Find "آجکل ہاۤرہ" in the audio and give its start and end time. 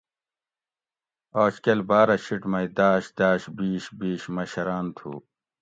1.43-2.15